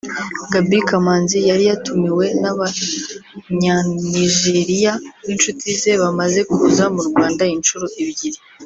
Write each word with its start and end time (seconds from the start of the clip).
Gaby 0.51 0.79
Kamanzi 0.87 1.37
yari 1.49 1.63
yatumiwe 1.69 2.25
n’abanya 2.41 3.75
Nigeria 4.13 4.91
b’inshuti 5.25 5.67
ze 5.79 5.93
bamaze 6.01 6.39
kuza 6.51 6.83
mu 6.95 7.01
Rwanda 7.09 7.43
inshuro 7.55 7.85
ebyiri 8.03 8.39